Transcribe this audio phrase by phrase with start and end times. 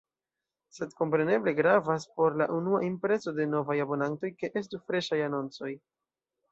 [0.77, 5.75] Sed kompreneble gravas por la unua impreso de novaj abonantoj, ke estu freŝaj anoncoj.